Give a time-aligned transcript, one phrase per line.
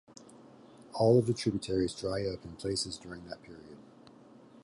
[0.93, 3.77] All of the tributaries dry up in places during that period.